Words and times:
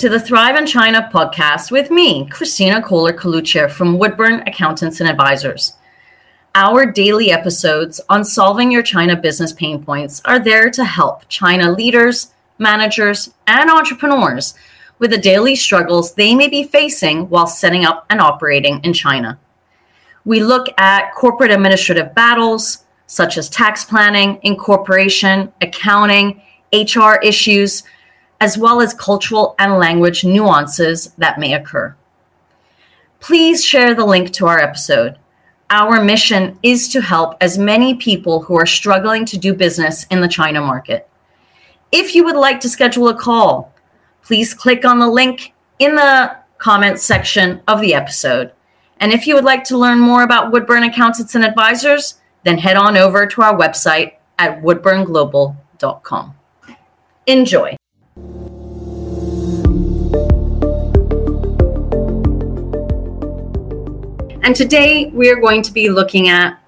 to 0.00 0.08
the 0.08 0.18
Thrive 0.18 0.56
in 0.56 0.64
China 0.64 1.10
podcast 1.12 1.70
with 1.70 1.90
me, 1.90 2.26
Kristina 2.30 2.82
Koehler-Coluccia 2.82 3.68
from 3.68 3.98
Woodburn 3.98 4.40
Accountants 4.46 5.00
and 5.00 5.10
Advisors. 5.10 5.74
Our 6.54 6.90
daily 6.90 7.30
episodes 7.30 8.00
on 8.08 8.24
solving 8.24 8.72
your 8.72 8.82
China 8.82 9.14
business 9.14 9.52
pain 9.52 9.84
points 9.84 10.22
are 10.24 10.38
there 10.38 10.70
to 10.70 10.84
help 10.86 11.28
China 11.28 11.70
leaders, 11.70 12.32
managers, 12.56 13.34
and 13.46 13.68
entrepreneurs 13.68 14.54
with 15.00 15.10
the 15.10 15.18
daily 15.18 15.54
struggles 15.54 16.14
they 16.14 16.34
may 16.34 16.48
be 16.48 16.64
facing 16.64 17.28
while 17.28 17.46
setting 17.46 17.84
up 17.84 18.06
and 18.08 18.22
operating 18.22 18.80
in 18.82 18.94
China. 18.94 19.38
We 20.24 20.42
look 20.42 20.68
at 20.78 21.12
corporate 21.12 21.50
administrative 21.50 22.14
battles 22.14 22.86
such 23.06 23.36
as 23.36 23.50
tax 23.50 23.84
planning, 23.84 24.40
incorporation, 24.44 25.52
accounting, 25.60 26.40
HR 26.72 27.16
issues 27.22 27.82
as 28.40 28.56
well 28.56 28.80
as 28.80 28.94
cultural 28.94 29.54
and 29.58 29.78
language 29.78 30.24
nuances 30.24 31.12
that 31.18 31.38
may 31.38 31.54
occur. 31.54 31.94
Please 33.20 33.64
share 33.64 33.94
the 33.94 34.04
link 34.04 34.30
to 34.32 34.46
our 34.46 34.58
episode. 34.58 35.18
Our 35.68 36.02
mission 36.02 36.58
is 36.62 36.88
to 36.88 37.00
help 37.00 37.36
as 37.40 37.58
many 37.58 37.94
people 37.94 38.42
who 38.42 38.58
are 38.58 38.66
struggling 38.66 39.24
to 39.26 39.38
do 39.38 39.52
business 39.54 40.06
in 40.10 40.20
the 40.20 40.28
China 40.28 40.60
market. 40.60 41.08
If 41.92 42.14
you 42.14 42.24
would 42.24 42.36
like 42.36 42.60
to 42.60 42.68
schedule 42.68 43.08
a 43.08 43.16
call, 43.16 43.74
please 44.22 44.54
click 44.54 44.84
on 44.84 44.98
the 44.98 45.08
link 45.08 45.52
in 45.78 45.94
the 45.94 46.36
comments 46.58 47.02
section 47.02 47.62
of 47.68 47.80
the 47.80 47.94
episode. 47.94 48.52
And 48.98 49.12
if 49.12 49.26
you 49.26 49.34
would 49.34 49.44
like 49.44 49.64
to 49.64 49.78
learn 49.78 49.98
more 49.98 50.22
about 50.22 50.52
Woodburn 50.52 50.82
Accountants 50.84 51.34
and 51.34 51.44
Advisors, 51.44 52.20
then 52.44 52.58
head 52.58 52.76
on 52.76 52.96
over 52.96 53.26
to 53.26 53.42
our 53.42 53.56
website 53.56 54.14
at 54.38 54.62
woodburnglobal.com. 54.62 56.34
Enjoy. 57.26 57.79
And 64.42 64.56
today 64.56 65.06
we 65.06 65.28
are 65.30 65.36
going 65.36 65.60
to 65.62 65.72
be 65.72 65.90
looking 65.90 66.28
at 66.28 66.58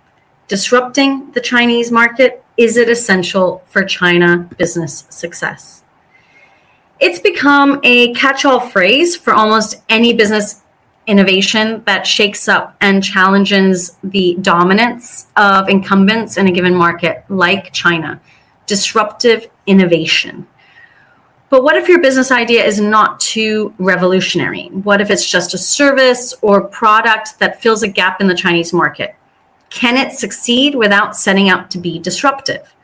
disrupting 0.46 1.30
the 1.32 1.40
Chinese 1.40 1.90
market. 1.90 2.44
Is 2.58 2.76
it 2.76 2.90
essential 2.90 3.62
for 3.66 3.82
China 3.82 4.46
business 4.58 5.06
success? 5.08 5.82
It's 7.00 7.18
become 7.18 7.80
a 7.82 8.12
catch 8.12 8.44
all 8.44 8.60
phrase 8.60 9.16
for 9.16 9.32
almost 9.32 9.82
any 9.88 10.12
business 10.12 10.62
innovation 11.06 11.82
that 11.86 12.06
shakes 12.06 12.46
up 12.46 12.76
and 12.82 13.02
challenges 13.02 13.96
the 14.04 14.36
dominance 14.42 15.28
of 15.36 15.70
incumbents 15.70 16.36
in 16.36 16.48
a 16.48 16.52
given 16.52 16.74
market 16.74 17.24
like 17.30 17.72
China. 17.72 18.20
Disruptive 18.66 19.48
innovation. 19.66 20.46
But 21.52 21.64
what 21.64 21.76
if 21.76 21.86
your 21.86 22.00
business 22.00 22.30
idea 22.30 22.64
is 22.64 22.80
not 22.80 23.20
too 23.20 23.74
revolutionary? 23.76 24.68
What 24.68 25.02
if 25.02 25.10
it's 25.10 25.30
just 25.30 25.52
a 25.52 25.58
service 25.58 26.32
or 26.40 26.66
product 26.66 27.38
that 27.40 27.60
fills 27.60 27.82
a 27.82 27.88
gap 27.88 28.22
in 28.22 28.26
the 28.26 28.34
Chinese 28.34 28.72
market? 28.72 29.14
Can 29.68 29.98
it 29.98 30.14
succeed 30.14 30.74
without 30.74 31.14
setting 31.14 31.50
out 31.50 31.70
to 31.72 31.78
be 31.78 31.98
disruptive? 31.98 32.74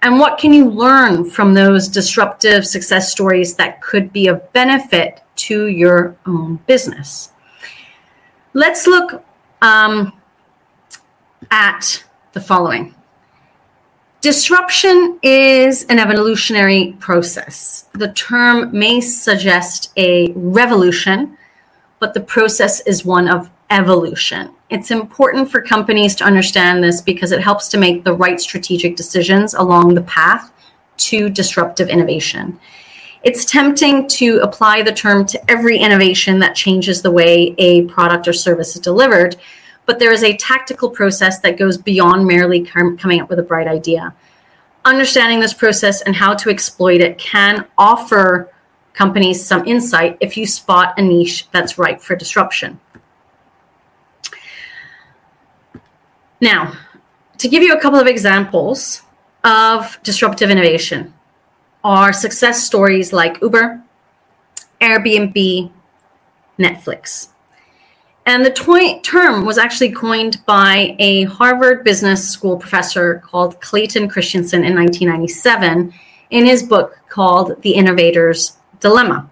And 0.00 0.18
what 0.18 0.38
can 0.38 0.54
you 0.54 0.70
learn 0.70 1.28
from 1.28 1.52
those 1.52 1.88
disruptive 1.88 2.66
success 2.66 3.12
stories 3.12 3.54
that 3.56 3.82
could 3.82 4.14
be 4.14 4.28
of 4.28 4.50
benefit 4.54 5.20
to 5.44 5.66
your 5.66 6.16
own 6.24 6.56
business? 6.66 7.34
Let's 8.54 8.86
look 8.86 9.22
um, 9.60 10.18
at 11.50 12.02
the 12.32 12.40
following. 12.40 12.94
Disruption 14.20 15.18
is 15.22 15.84
an 15.84 15.98
evolutionary 15.98 16.94
process. 16.98 17.86
The 17.92 18.12
term 18.12 18.70
may 18.70 19.00
suggest 19.00 19.94
a 19.96 20.30
revolution, 20.32 21.38
but 22.00 22.12
the 22.12 22.20
process 22.20 22.80
is 22.86 23.02
one 23.02 23.28
of 23.28 23.48
evolution. 23.70 24.50
It's 24.68 24.90
important 24.90 25.50
for 25.50 25.62
companies 25.62 26.14
to 26.16 26.24
understand 26.24 26.84
this 26.84 27.00
because 27.00 27.32
it 27.32 27.40
helps 27.40 27.68
to 27.68 27.78
make 27.78 28.04
the 28.04 28.12
right 28.12 28.38
strategic 28.38 28.94
decisions 28.94 29.54
along 29.54 29.94
the 29.94 30.02
path 30.02 30.52
to 30.98 31.30
disruptive 31.30 31.88
innovation. 31.88 32.60
It's 33.22 33.46
tempting 33.46 34.06
to 34.08 34.40
apply 34.40 34.82
the 34.82 34.92
term 34.92 35.24
to 35.28 35.50
every 35.50 35.78
innovation 35.78 36.40
that 36.40 36.54
changes 36.54 37.00
the 37.00 37.10
way 37.10 37.54
a 37.56 37.86
product 37.86 38.28
or 38.28 38.34
service 38.34 38.74
is 38.74 38.82
delivered, 38.82 39.36
but 39.90 39.98
there 39.98 40.12
is 40.12 40.22
a 40.22 40.36
tactical 40.36 40.88
process 40.88 41.40
that 41.40 41.58
goes 41.58 41.76
beyond 41.76 42.24
merely 42.24 42.64
com- 42.64 42.96
coming 42.96 43.20
up 43.20 43.28
with 43.28 43.40
a 43.40 43.42
bright 43.42 43.66
idea. 43.66 44.14
Understanding 44.84 45.40
this 45.40 45.52
process 45.52 46.00
and 46.02 46.14
how 46.14 46.32
to 46.32 46.48
exploit 46.48 47.00
it 47.00 47.18
can 47.18 47.66
offer 47.76 48.52
companies 48.92 49.44
some 49.44 49.66
insight 49.66 50.16
if 50.20 50.36
you 50.36 50.46
spot 50.46 50.94
a 50.96 51.02
niche 51.02 51.48
that's 51.50 51.76
ripe 51.76 52.00
for 52.00 52.14
disruption. 52.14 52.78
Now, 56.40 56.72
to 57.38 57.48
give 57.48 57.64
you 57.64 57.74
a 57.74 57.80
couple 57.80 57.98
of 57.98 58.06
examples 58.06 59.02
of 59.42 59.98
disruptive 60.04 60.50
innovation 60.50 61.12
are 61.82 62.12
success 62.12 62.64
stories 62.64 63.12
like 63.12 63.42
Uber, 63.42 63.82
Airbnb, 64.80 65.72
Netflix. 66.60 67.30
And 68.26 68.44
the 68.44 69.00
term 69.02 69.44
was 69.44 69.58
actually 69.58 69.92
coined 69.92 70.44
by 70.46 70.94
a 70.98 71.24
Harvard 71.24 71.84
Business 71.84 72.28
School 72.28 72.56
professor 72.56 73.22
called 73.24 73.60
Clayton 73.60 74.08
Christensen 74.08 74.62
in 74.62 74.74
1997 74.74 75.92
in 76.30 76.46
his 76.46 76.62
book 76.62 77.00
called 77.08 77.60
The 77.62 77.72
Innovator's 77.72 78.56
Dilemma. 78.78 79.28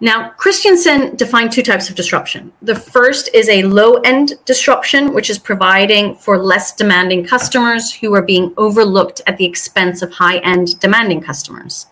Now, 0.00 0.30
Christensen 0.30 1.16
defined 1.16 1.50
two 1.50 1.62
types 1.62 1.90
of 1.90 1.96
disruption. 1.96 2.52
The 2.62 2.76
first 2.76 3.30
is 3.34 3.48
a 3.48 3.64
low 3.64 3.94
end 3.94 4.34
disruption, 4.44 5.12
which 5.12 5.28
is 5.28 5.40
providing 5.40 6.14
for 6.14 6.38
less 6.38 6.76
demanding 6.76 7.24
customers 7.24 7.92
who 7.92 8.14
are 8.14 8.22
being 8.22 8.54
overlooked 8.56 9.22
at 9.26 9.36
the 9.38 9.44
expense 9.44 10.00
of 10.00 10.12
high 10.12 10.38
end 10.38 10.78
demanding 10.78 11.20
customers. 11.20 11.86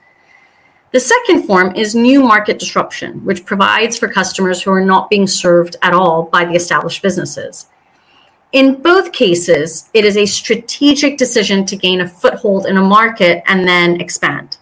The 0.96 1.00
second 1.00 1.42
form 1.42 1.76
is 1.76 1.94
new 1.94 2.22
market 2.22 2.58
disruption, 2.58 3.22
which 3.26 3.44
provides 3.44 3.98
for 3.98 4.08
customers 4.08 4.62
who 4.62 4.70
are 4.70 4.82
not 4.82 5.10
being 5.10 5.26
served 5.26 5.76
at 5.82 5.92
all 5.92 6.22
by 6.22 6.46
the 6.46 6.54
established 6.54 7.02
businesses. 7.02 7.66
In 8.52 8.80
both 8.80 9.12
cases, 9.12 9.90
it 9.92 10.06
is 10.06 10.16
a 10.16 10.24
strategic 10.24 11.18
decision 11.18 11.66
to 11.66 11.76
gain 11.76 12.00
a 12.00 12.08
foothold 12.08 12.64
in 12.64 12.78
a 12.78 12.82
market 12.82 13.42
and 13.46 13.68
then 13.68 14.00
expand. 14.00 14.56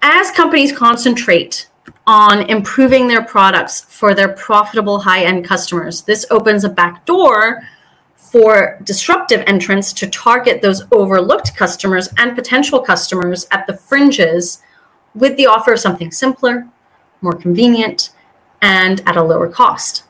As 0.00 0.30
companies 0.30 0.72
concentrate 0.72 1.68
on 2.06 2.48
improving 2.48 3.08
their 3.08 3.22
products 3.22 3.82
for 3.82 4.14
their 4.14 4.32
profitable 4.32 4.98
high 4.98 5.24
end 5.24 5.44
customers, 5.44 6.00
this 6.00 6.24
opens 6.30 6.64
a 6.64 6.70
back 6.70 7.04
door 7.04 7.68
for 8.30 8.78
disruptive 8.84 9.42
entrants 9.46 9.92
to 9.92 10.08
target 10.08 10.62
those 10.62 10.82
overlooked 10.92 11.56
customers 11.56 12.08
and 12.16 12.34
potential 12.34 12.80
customers 12.80 13.46
at 13.50 13.66
the 13.66 13.76
fringes 13.76 14.62
with 15.14 15.36
the 15.36 15.46
offer 15.46 15.72
of 15.72 15.80
something 15.80 16.10
simpler, 16.10 16.68
more 17.20 17.32
convenient, 17.32 18.10
and 18.60 19.00
at 19.06 19.16
a 19.16 19.22
lower 19.22 19.48
cost. 19.48 20.04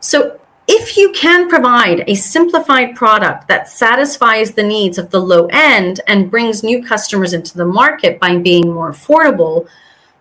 So, 0.00 0.40
if 0.70 0.98
you 0.98 1.12
can 1.12 1.48
provide 1.48 2.04
a 2.06 2.14
simplified 2.14 2.94
product 2.94 3.48
that 3.48 3.70
satisfies 3.70 4.52
the 4.52 4.62
needs 4.62 4.98
of 4.98 5.10
the 5.10 5.20
low 5.20 5.46
end 5.46 6.02
and 6.06 6.30
brings 6.30 6.62
new 6.62 6.84
customers 6.84 7.32
into 7.32 7.56
the 7.56 7.64
market 7.64 8.20
by 8.20 8.36
being 8.36 8.70
more 8.70 8.92
affordable, 8.92 9.66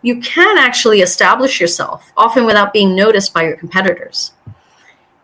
you 0.04 0.22
can 0.22 0.58
actually 0.58 1.02
establish 1.02 1.60
yourself, 1.60 2.14
often 2.16 2.46
without 2.46 2.72
being 2.72 2.96
noticed 2.96 3.34
by 3.34 3.44
your 3.44 3.58
competitors. 3.58 4.32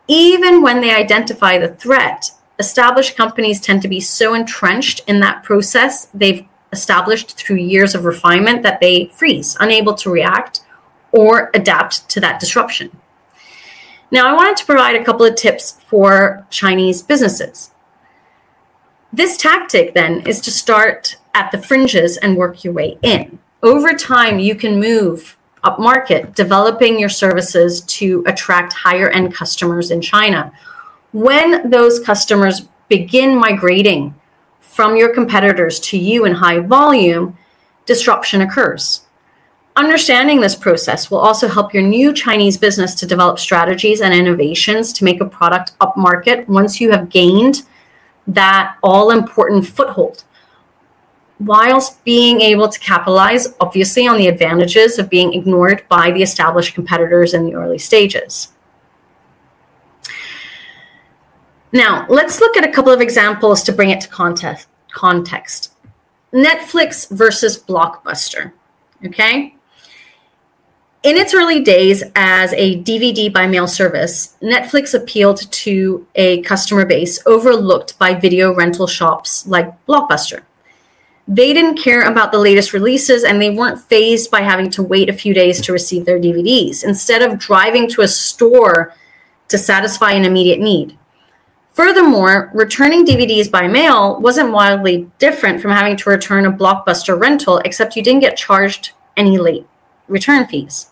Even 0.08 0.62
when 0.62 0.82
they 0.82 0.94
identify 0.94 1.58
the 1.58 1.74
threat, 1.76 2.32
established 2.60 3.16
companies 3.16 3.62
tend 3.62 3.82
to 3.82 3.88
be 3.88 4.00
so 4.00 4.34
entrenched 4.34 5.02
in 5.08 5.20
that 5.22 5.44
process 5.44 6.06
they've 6.14 6.46
established 6.72 7.38
through 7.38 7.58
years 7.58 7.96
of 7.96 8.04
refinement 8.04 8.64
that 8.64 8.82
they 8.82 9.06
freeze, 9.14 9.56
unable 9.60 9.94
to 9.94 10.10
react 10.10 10.62
or 11.12 11.52
adapt 11.54 12.10
to 12.10 12.20
that 12.20 12.40
disruption. 12.40 13.00
Now, 14.12 14.28
I 14.28 14.34
wanted 14.34 14.58
to 14.58 14.66
provide 14.66 14.96
a 14.96 15.04
couple 15.04 15.26
of 15.26 15.36
tips 15.36 15.80
for 15.88 16.46
Chinese 16.50 17.02
businesses. 17.02 17.72
This 19.12 19.38
tactic 19.38 19.94
then 19.94 20.26
is 20.28 20.42
to 20.42 20.52
start 20.52 21.18
at 21.34 21.52
the 21.52 21.62
fringes 21.62 22.18
and 22.18 22.36
work 22.36 22.64
your 22.64 22.74
way 22.74 22.98
in. 23.02 23.40
Over 23.62 23.94
time, 23.94 24.40
you 24.40 24.56
can 24.56 24.80
move 24.80 25.38
upmarket, 25.64 26.36
developing 26.36 27.00
your 27.00 27.10
services 27.10 27.82
to 27.82 28.24
attract 28.28 28.74
higher 28.74 29.10
end 29.10 29.34
customers 29.34 29.92
in 29.92 30.02
China. 30.02 30.52
When 31.12 31.70
those 31.70 32.00
customers 32.00 32.68
begin 32.90 33.36
migrating 33.36 34.14
from 34.60 34.96
your 34.98 35.14
competitors 35.14 35.80
to 35.80 35.98
you 35.98 36.26
in 36.26 36.34
high 36.34 36.60
volume, 36.60 37.38
disruption 37.86 38.42
occurs. 38.42 39.06
Understanding 39.76 40.40
this 40.40 40.56
process 40.56 41.10
will 41.10 41.18
also 41.18 41.48
help 41.48 41.74
your 41.74 41.82
new 41.84 42.14
Chinese 42.14 42.58
business 42.58 42.94
to 42.96 43.08
develop 43.08 43.40
strategies 43.40 44.02
and 44.02 44.14
innovations 44.14 44.94
to 44.94 45.04
make 45.04 45.20
a 45.20 45.26
product 45.26 45.78
upmarket 45.80 46.48
once 46.48 46.80
you 46.80 46.92
have 46.92 47.10
gained 47.10 47.64
that 48.28 48.78
all 48.84 49.12
important 49.12 49.66
foothold 49.66 50.24
whilst 51.46 52.04
being 52.04 52.42
able 52.42 52.68
to 52.70 52.80
capitalize, 52.80 53.54
obviously, 53.60 54.08
on 54.08 54.18
the 54.18 54.28
advantages 54.28 55.00
of 55.00 55.10
being 55.10 55.34
ignored 55.34 55.84
by 55.90 56.12
the 56.12 56.22
established 56.22 56.74
competitors 56.74 57.34
in 57.34 57.46
the 57.46 57.54
early 57.54 57.78
stages. 57.78 58.54
Now, 61.72 62.06
let's 62.08 62.40
look 62.40 62.56
at 62.56 62.64
a 62.64 62.72
couple 62.72 62.92
of 62.92 63.02
examples 63.02 63.64
to 63.64 63.72
bring 63.72 63.90
it 63.90 64.02
to 64.02 64.08
context. 64.08 65.74
Netflix 66.32 67.10
versus 67.10 67.58
Blockbuster. 67.58 68.54
Okay? 69.06 69.56
In 71.04 71.18
its 71.18 71.34
early 71.34 71.62
days 71.62 72.02
as 72.16 72.54
a 72.54 72.82
DVD 72.84 73.34
by 73.34 73.46
mail 73.46 73.68
service, 73.68 74.38
Netflix 74.42 74.94
appealed 74.94 75.52
to 75.52 76.08
a 76.16 76.42
customer 76.44 76.86
base 76.86 77.22
overlooked 77.26 78.00
by 78.00 78.14
video 78.14 78.54
rental 78.56 78.88
shops 78.88 79.46
like 79.46 79.86
Blockbuster. 79.86 80.44
They 81.28 81.54
didn't 81.54 81.82
care 81.82 82.02
about 82.04 82.32
the 82.32 82.40
latest 82.40 82.74
releases 82.74 83.24
and 83.24 83.42
they 83.42 83.50
weren't 83.50 83.80
fazed 83.80 84.30
by 84.30 84.42
having 84.42 84.70
to 84.72 84.84
wait 84.84 85.10
a 85.10 85.14
few 85.14 85.34
days 85.34 85.62
to 85.62 85.72
receive 85.72 86.06
their 86.06 86.20
DVDs 86.20 86.84
instead 86.84 87.22
of 87.22 87.40
driving 87.40 87.88
to 87.90 88.02
a 88.02 88.08
store 88.08 88.94
to 89.48 89.58
satisfy 89.58 90.12
an 90.12 90.26
immediate 90.26 90.60
need. 90.60 90.98
Furthermore, 91.74 92.52
returning 92.54 93.06
DVDs 93.06 93.50
by 93.50 93.68
mail 93.68 94.20
wasn't 94.20 94.52
wildly 94.52 95.10
different 95.18 95.62
from 95.62 95.72
having 95.72 95.98
to 95.98 96.10
return 96.10 96.46
a 96.46 96.52
blockbuster 96.52 97.20
rental, 97.20 97.60
except 97.60 97.96
you 97.96 98.04
didn't 98.04 98.22
get 98.22 98.38
charged 98.38 98.92
any 99.18 99.38
late 99.38 99.66
return 100.08 100.46
fees. 100.46 100.92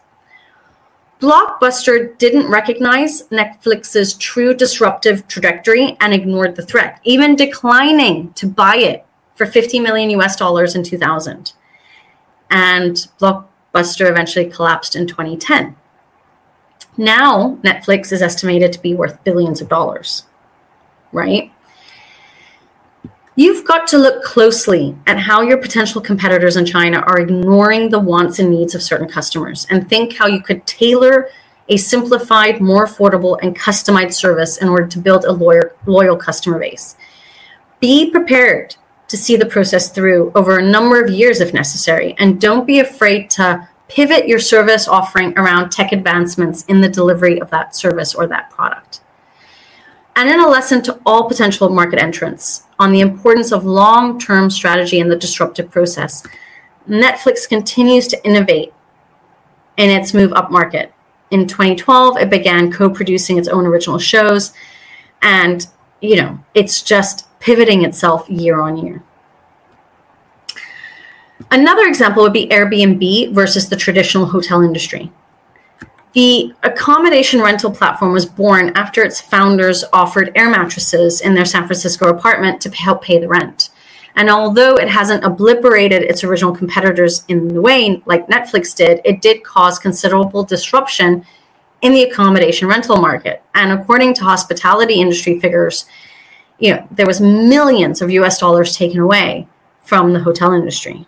Blockbuster 1.20 2.18
didn't 2.18 2.50
recognize 2.50 3.28
Netflix's 3.28 4.16
true 4.16 4.56
disruptive 4.56 5.28
trajectory 5.28 5.96
and 6.00 6.14
ignored 6.14 6.56
the 6.56 6.66
threat, 6.66 7.00
even 7.04 7.36
declining 7.36 8.34
to 8.34 8.48
buy 8.48 8.78
it 8.78 9.06
for 9.42 9.48
50 9.48 9.80
million 9.80 10.12
US 10.12 10.36
dollars 10.36 10.76
in 10.76 10.84
2000. 10.84 11.54
And 12.52 12.96
Blockbuster 13.20 14.08
eventually 14.08 14.46
collapsed 14.46 14.96
in 14.96 15.08
2010. 15.08 15.76
Now, 16.96 17.58
Netflix 17.64 18.12
is 18.12 18.22
estimated 18.22 18.72
to 18.74 18.80
be 18.80 18.94
worth 18.94 19.24
billions 19.24 19.60
of 19.60 19.68
dollars, 19.68 20.26
right? 21.12 21.52
You've 23.36 23.66
got 23.66 23.88
to 23.88 23.98
look 23.98 24.24
closely 24.24 24.96
at 25.08 25.18
how 25.18 25.42
your 25.42 25.58
potential 25.58 26.02
competitors 26.02 26.56
in 26.56 26.68
China 26.68 27.00
are 27.00 27.20
ignoring 27.20 27.90
the 27.90 27.98
wants 27.98 28.38
and 28.38 28.52
needs 28.52 28.76
of 28.76 28.84
certain 28.84 29.08
customers 29.08 29.66
and 29.72 29.90
think 29.90 30.16
how 30.16 30.28
you 30.28 30.44
could 30.44 30.68
tailor 30.68 31.30
a 31.68 31.78
simplified, 31.78 32.62
more 32.62 32.86
affordable, 32.86 33.40
and 33.42 33.58
customized 33.58 34.14
service 34.14 34.58
in 34.58 34.70
order 34.70 34.86
to 34.86 35.00
build 35.00 35.26
a 35.26 35.32
loyal, 35.32 35.64
loyal 35.88 36.16
customer 36.16 36.60
base. 36.60 36.96
Be 37.80 38.12
prepared 38.12 38.76
to 39.12 39.18
see 39.18 39.36
the 39.36 39.46
process 39.46 39.90
through 39.90 40.32
over 40.36 40.58
a 40.58 40.64
number 40.64 41.04
of 41.04 41.10
years 41.10 41.42
if 41.42 41.54
necessary, 41.54 42.16
and 42.18 42.40
don't 42.40 42.66
be 42.66 42.80
afraid 42.80 43.30
to 43.32 43.68
pivot 43.90 44.26
your 44.26 44.40
service 44.40 44.88
offering 44.88 45.38
around 45.38 45.70
tech 45.70 45.92
advancements 45.92 46.64
in 46.66 46.80
the 46.80 46.88
delivery 46.88 47.42
of 47.42 47.50
that 47.50 47.76
service 47.76 48.16
or 48.16 48.26
that 48.26 48.50
product. 48.50 49.02
And 50.16 50.30
in 50.30 50.40
a 50.40 50.48
lesson 50.48 50.82
to 50.84 50.98
all 51.06 51.28
potential 51.28 51.68
market 51.68 52.00
entrants, 52.00 52.64
on 52.80 52.94
the 52.94 53.02
importance 53.02 53.52
of 53.52 53.66
long 53.66 54.18
term 54.18 54.50
strategy 54.50 55.00
in 55.00 55.10
the 55.10 55.16
disruptive 55.16 55.70
process. 55.70 56.26
Netflix 56.90 57.48
continues 57.48 58.08
to 58.08 58.26
innovate 58.26 58.74
in 59.76 59.90
its 59.90 60.14
move 60.14 60.32
up 60.34 60.52
market. 60.52 60.94
In 61.32 61.48
2012, 61.48 62.18
it 62.18 62.30
began 62.30 62.72
co 62.72 62.90
producing 62.90 63.38
its 63.38 63.50
own 63.50 63.66
original 63.68 64.00
shows, 64.00 64.54
and 65.22 65.68
you 66.00 66.16
know, 66.16 66.40
it's 66.54 66.82
just 66.82 67.28
pivoting 67.42 67.84
itself 67.84 68.30
year 68.30 68.62
on 68.62 68.78
year. 68.78 69.04
Another 71.50 71.86
example 71.86 72.24
would 72.24 72.34
be 72.34 72.48
Airbnb 72.48 73.34
versus 73.34 73.68
the 73.68 73.76
traditional 73.76 74.28
hotel 74.28 74.62
industry. 74.62 75.12
The 76.14 76.54
accommodation 76.64 77.42
rental 77.42 77.72
platform 77.72 78.12
was 78.14 78.26
born 78.26 78.72
after 78.76 79.02
its 79.02 79.22
founders 79.22 79.84
offered 79.92 80.32
air 80.36 80.50
mattresses 80.50 81.22
in 81.22 81.34
their 81.34 81.46
San 81.46 81.66
Francisco 81.66 82.10
apartment 82.10 82.62
to 82.62 82.70
help 82.70 83.04
pay 83.04 83.18
the 83.18 83.28
rent. 83.28 83.70
And 84.16 84.30
although 84.30 84.76
it 84.76 84.90
hasn't 84.90 85.24
obliterated 85.24 86.04
its 86.04 86.24
original 86.24 86.54
competitors 86.54 87.24
in 87.30 87.48
the 87.48 87.62
way 87.62 88.02
like 88.06 88.28
Netflix 88.28 88.76
did, 88.76 89.00
it 89.06 89.22
did 89.22 89.44
cause 89.44 89.80
considerable 89.80 90.44
disruption 90.44 91.26
in 91.82 91.94
the 91.94 92.04
accommodation 92.04 92.68
rental 92.68 92.98
market. 92.98 93.42
And 93.56 93.72
according 93.72 94.14
to 94.16 94.26
hospitality 94.26 94.96
industry 94.96 95.40
figures, 95.40 95.86
you 96.62 96.76
know, 96.76 96.88
there 96.92 97.08
was 97.08 97.20
millions 97.20 98.02
of 98.02 98.12
US 98.12 98.40
dollars 98.40 98.78
taken 98.78 99.00
away 99.00 99.48
from 99.84 100.14
the 100.14 100.20
hotel 100.20 100.54
industry. 100.54 101.06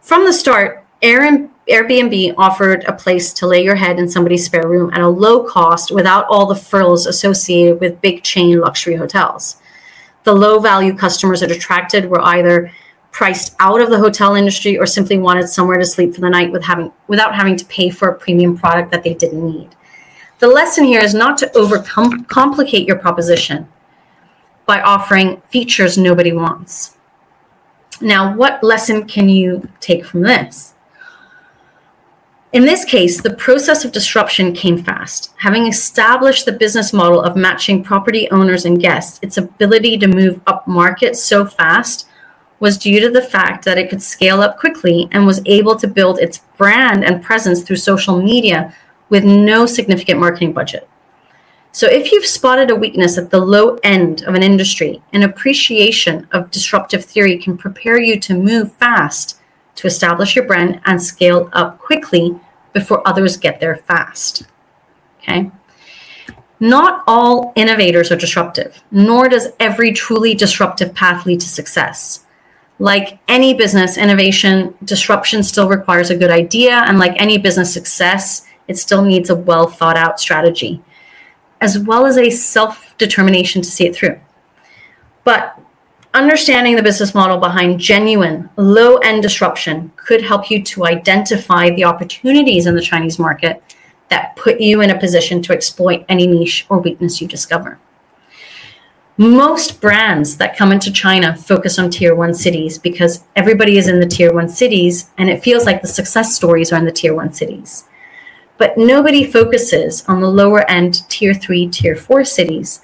From 0.00 0.24
the 0.24 0.32
start, 0.32 0.84
Airbnb 1.02 2.34
offered 2.38 2.84
a 2.84 2.92
place 2.92 3.32
to 3.34 3.46
lay 3.48 3.64
your 3.64 3.74
head 3.74 3.98
in 3.98 4.08
somebody's 4.08 4.46
spare 4.46 4.68
room 4.68 4.92
at 4.94 5.00
a 5.00 5.08
low 5.08 5.42
cost 5.42 5.90
without 5.90 6.26
all 6.30 6.46
the 6.46 6.54
frills 6.54 7.06
associated 7.06 7.80
with 7.80 8.00
big 8.00 8.22
chain 8.22 8.60
luxury 8.60 8.94
hotels. 8.94 9.56
The 10.22 10.32
low 10.32 10.60
value 10.60 10.96
customers 10.96 11.42
it 11.42 11.50
attracted 11.50 12.08
were 12.08 12.22
either 12.22 12.70
priced 13.10 13.56
out 13.58 13.80
of 13.80 13.90
the 13.90 13.98
hotel 13.98 14.36
industry 14.36 14.78
or 14.78 14.86
simply 14.86 15.18
wanted 15.18 15.48
somewhere 15.48 15.78
to 15.78 15.84
sleep 15.84 16.14
for 16.14 16.20
the 16.20 16.30
night 16.30 16.52
with 16.52 16.62
having, 16.62 16.92
without 17.08 17.34
having 17.34 17.56
to 17.56 17.64
pay 17.64 17.90
for 17.90 18.08
a 18.08 18.18
premium 18.18 18.56
product 18.56 18.92
that 18.92 19.02
they 19.02 19.14
didn't 19.14 19.44
need. 19.44 19.70
The 20.38 20.46
lesson 20.46 20.84
here 20.84 21.00
is 21.00 21.14
not 21.14 21.36
to 21.38 21.46
overcomplicate 21.48 22.86
your 22.86 22.98
proposition 22.98 23.68
by 24.72 24.80
offering 24.80 25.38
features 25.50 25.98
nobody 25.98 26.32
wants. 26.32 26.96
Now, 28.00 28.34
what 28.34 28.64
lesson 28.64 29.06
can 29.06 29.28
you 29.28 29.68
take 29.80 30.06
from 30.06 30.22
this? 30.22 30.72
In 32.54 32.64
this 32.64 32.82
case, 32.86 33.20
the 33.20 33.34
process 33.34 33.84
of 33.84 33.92
disruption 33.92 34.54
came 34.54 34.82
fast. 34.82 35.34
Having 35.36 35.66
established 35.66 36.46
the 36.46 36.52
business 36.64 36.94
model 36.94 37.20
of 37.20 37.36
matching 37.36 37.84
property 37.84 38.30
owners 38.30 38.64
and 38.64 38.80
guests, 38.80 39.18
its 39.20 39.36
ability 39.36 39.98
to 39.98 40.06
move 40.06 40.40
up 40.46 40.66
market 40.66 41.16
so 41.16 41.44
fast 41.44 42.08
was 42.58 42.78
due 42.78 42.98
to 43.00 43.10
the 43.10 43.28
fact 43.36 43.66
that 43.66 43.76
it 43.76 43.90
could 43.90 44.02
scale 44.02 44.40
up 44.40 44.58
quickly 44.58 45.06
and 45.12 45.26
was 45.26 45.42
able 45.44 45.76
to 45.76 45.86
build 45.86 46.18
its 46.18 46.38
brand 46.56 47.04
and 47.04 47.22
presence 47.22 47.62
through 47.62 47.76
social 47.76 48.22
media 48.22 48.74
with 49.10 49.22
no 49.22 49.66
significant 49.66 50.18
marketing 50.18 50.54
budget. 50.54 50.88
So, 51.74 51.86
if 51.86 52.12
you've 52.12 52.26
spotted 52.26 52.70
a 52.70 52.76
weakness 52.76 53.16
at 53.16 53.30
the 53.30 53.40
low 53.40 53.78
end 53.82 54.22
of 54.24 54.34
an 54.34 54.42
industry, 54.42 55.02
an 55.14 55.22
appreciation 55.22 56.28
of 56.32 56.50
disruptive 56.50 57.04
theory 57.04 57.38
can 57.38 57.56
prepare 57.56 57.98
you 57.98 58.20
to 58.20 58.34
move 58.34 58.72
fast 58.74 59.40
to 59.76 59.86
establish 59.86 60.36
your 60.36 60.46
brand 60.46 60.80
and 60.84 61.02
scale 61.02 61.48
up 61.54 61.78
quickly 61.78 62.38
before 62.74 63.06
others 63.08 63.38
get 63.38 63.58
there 63.58 63.76
fast. 63.76 64.44
Okay. 65.18 65.50
Not 66.60 67.02
all 67.06 67.52
innovators 67.56 68.12
are 68.12 68.16
disruptive, 68.16 68.82
nor 68.90 69.28
does 69.28 69.48
every 69.58 69.92
truly 69.92 70.34
disruptive 70.34 70.94
path 70.94 71.26
lead 71.26 71.40
to 71.40 71.48
success. 71.48 72.24
Like 72.78 73.18
any 73.28 73.54
business 73.54 73.96
innovation, 73.96 74.74
disruption 74.84 75.42
still 75.42 75.68
requires 75.68 76.10
a 76.10 76.16
good 76.16 76.30
idea. 76.30 76.84
And 76.86 76.98
like 76.98 77.20
any 77.20 77.38
business 77.38 77.72
success, 77.72 78.46
it 78.68 78.76
still 78.78 79.02
needs 79.02 79.30
a 79.30 79.36
well 79.36 79.66
thought 79.66 79.96
out 79.96 80.20
strategy, 80.20 80.82
as 81.62 81.78
well 81.78 82.04
as 82.04 82.18
a 82.18 82.28
self 82.28 82.94
determination 82.98 83.62
to 83.62 83.70
see 83.70 83.86
it 83.86 83.96
through. 83.96 84.20
But 85.24 85.58
Understanding 86.14 86.76
the 86.76 86.82
business 86.82 87.14
model 87.14 87.38
behind 87.38 87.80
genuine 87.80 88.50
low 88.58 88.98
end 88.98 89.22
disruption 89.22 89.90
could 89.96 90.20
help 90.20 90.50
you 90.50 90.62
to 90.62 90.84
identify 90.84 91.70
the 91.70 91.84
opportunities 91.84 92.66
in 92.66 92.74
the 92.74 92.82
Chinese 92.82 93.18
market 93.18 93.62
that 94.10 94.36
put 94.36 94.60
you 94.60 94.82
in 94.82 94.90
a 94.90 94.98
position 94.98 95.40
to 95.40 95.54
exploit 95.54 96.04
any 96.10 96.26
niche 96.26 96.66
or 96.68 96.80
weakness 96.80 97.22
you 97.22 97.26
discover. 97.26 97.78
Most 99.16 99.80
brands 99.80 100.36
that 100.36 100.54
come 100.54 100.70
into 100.70 100.92
China 100.92 101.34
focus 101.34 101.78
on 101.78 101.88
tier 101.88 102.14
one 102.14 102.34
cities 102.34 102.78
because 102.78 103.24
everybody 103.34 103.78
is 103.78 103.88
in 103.88 103.98
the 103.98 104.06
tier 104.06 104.34
one 104.34 104.50
cities 104.50 105.08
and 105.16 105.30
it 105.30 105.42
feels 105.42 105.64
like 105.64 105.80
the 105.80 105.88
success 105.88 106.34
stories 106.36 106.72
are 106.74 106.78
in 106.78 106.84
the 106.84 106.92
tier 106.92 107.14
one 107.14 107.32
cities. 107.32 107.88
But 108.62 108.78
nobody 108.78 109.24
focuses 109.24 110.04
on 110.06 110.20
the 110.20 110.30
lower 110.30 110.60
end 110.70 111.08
tier 111.08 111.34
three, 111.34 111.66
tier 111.66 111.96
four 111.96 112.24
cities 112.24 112.82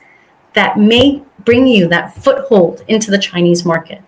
that 0.54 0.76
may 0.76 1.22
bring 1.44 1.68
you 1.68 1.86
that 1.86 2.16
foothold 2.16 2.82
into 2.88 3.12
the 3.12 3.16
Chinese 3.16 3.64
market. 3.64 4.02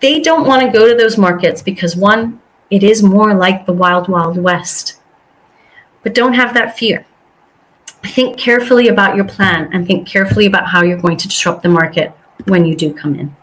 They 0.00 0.18
don't 0.18 0.44
want 0.44 0.60
to 0.66 0.76
go 0.76 0.88
to 0.88 0.96
those 0.96 1.16
markets 1.16 1.62
because, 1.62 1.94
one, 1.94 2.42
it 2.68 2.82
is 2.82 3.00
more 3.00 3.32
like 3.32 3.64
the 3.64 3.72
wild, 3.72 4.08
wild 4.08 4.36
west. 4.36 5.00
But 6.02 6.14
don't 6.14 6.32
have 6.32 6.52
that 6.54 6.76
fear. 6.76 7.06
Think 8.06 8.36
carefully 8.36 8.88
about 8.88 9.14
your 9.14 9.24
plan 9.24 9.70
and 9.72 9.86
think 9.86 10.08
carefully 10.08 10.46
about 10.46 10.66
how 10.66 10.82
you're 10.82 11.00
going 11.00 11.18
to 11.18 11.28
disrupt 11.28 11.62
the 11.62 11.68
market 11.68 12.10
when 12.46 12.64
you 12.64 12.74
do 12.74 12.92
come 12.92 13.14
in. 13.14 13.36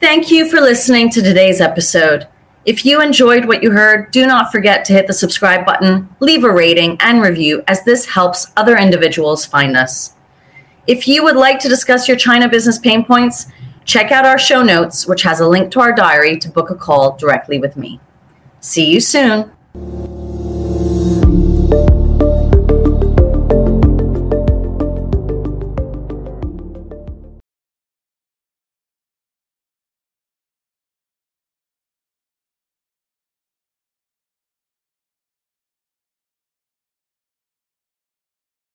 Thank 0.00 0.32
you 0.32 0.50
for 0.50 0.60
listening 0.60 1.10
to 1.10 1.22
today's 1.22 1.60
episode. 1.60 2.26
If 2.64 2.84
you 2.86 3.02
enjoyed 3.02 3.46
what 3.46 3.62
you 3.62 3.70
heard, 3.72 4.10
do 4.12 4.26
not 4.26 4.52
forget 4.52 4.84
to 4.84 4.92
hit 4.92 5.06
the 5.06 5.12
subscribe 5.12 5.66
button, 5.66 6.08
leave 6.20 6.44
a 6.44 6.50
rating, 6.50 6.96
and 7.00 7.20
review, 7.20 7.64
as 7.66 7.84
this 7.84 8.06
helps 8.06 8.52
other 8.56 8.76
individuals 8.76 9.44
find 9.44 9.76
us. 9.76 10.14
If 10.86 11.08
you 11.08 11.24
would 11.24 11.36
like 11.36 11.58
to 11.60 11.68
discuss 11.68 12.06
your 12.06 12.16
China 12.16 12.48
business 12.48 12.78
pain 12.78 13.04
points, 13.04 13.46
Check 13.84 14.12
out 14.12 14.24
our 14.24 14.38
show 14.38 14.62
notes, 14.62 15.06
which 15.06 15.22
has 15.22 15.40
a 15.40 15.48
link 15.48 15.72
to 15.72 15.80
our 15.80 15.92
diary 15.92 16.38
to 16.38 16.48
book 16.48 16.70
a 16.70 16.74
call 16.74 17.16
directly 17.16 17.58
with 17.58 17.76
me. 17.76 18.00
See 18.60 18.86
you 18.86 19.00
soon. 19.00 19.50